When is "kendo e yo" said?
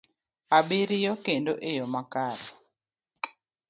1.25-1.85